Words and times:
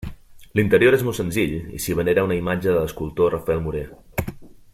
L'interior 0.59 0.97
és 0.97 1.03
molt 1.07 1.17
senzill 1.19 1.53
i 1.79 1.81
s'hi 1.85 1.95
venera 2.01 2.25
una 2.29 2.39
imatge 2.41 2.69
de 2.71 2.75
l'escultor 2.79 3.33
Rafael 3.37 3.63
Morer. 3.67 3.87